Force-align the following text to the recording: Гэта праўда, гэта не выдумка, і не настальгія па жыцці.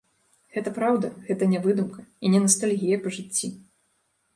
Гэта 0.55 0.73
праўда, 0.77 1.11
гэта 1.29 1.51
не 1.53 1.59
выдумка, 1.67 2.09
і 2.25 2.35
не 2.37 2.45
настальгія 2.47 2.97
па 3.05 3.09
жыцці. 3.21 3.57